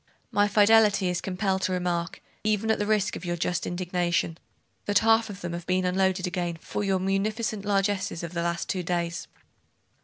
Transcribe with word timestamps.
'My 0.31 0.47
fidelity 0.47 1.09
is 1.09 1.21
compelled 1.21 1.61
to 1.61 1.73
remark, 1.73 2.23
even 2.43 2.71
at 2.71 2.79
the 2.79 2.87
risk 2.87 3.15
of 3.15 3.23
your 3.23 3.37
just 3.37 3.67
indignation, 3.67 4.39
that 4.85 4.97
half 5.05 5.29
of 5.29 5.41
them 5.41 5.53
have 5.53 5.67
been 5.67 5.85
unloaded 5.85 6.25
again 6.25 6.57
for 6.59 6.83
your 6.83 6.97
munificent 6.97 7.65
largesses 7.65 8.23
of 8.23 8.33
the 8.33 8.41
last 8.41 8.67
two 8.67 8.81
days. 8.81 9.27